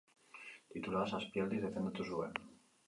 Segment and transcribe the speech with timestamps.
[0.77, 2.45] Titulua zazpi aldiz defendatu zuen.